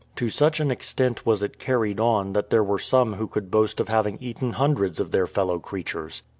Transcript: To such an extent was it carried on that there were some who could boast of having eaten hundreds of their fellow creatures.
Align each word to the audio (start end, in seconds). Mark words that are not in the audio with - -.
To 0.15 0.29
such 0.29 0.59
an 0.59 0.71
extent 0.71 1.27
was 1.27 1.43
it 1.43 1.59
carried 1.59 1.99
on 1.99 2.33
that 2.33 2.49
there 2.49 2.63
were 2.63 2.79
some 2.79 3.13
who 3.13 3.27
could 3.27 3.51
boast 3.51 3.79
of 3.79 3.87
having 3.87 4.17
eaten 4.19 4.53
hundreds 4.53 4.99
of 4.99 5.11
their 5.11 5.27
fellow 5.27 5.59
creatures. 5.59 6.23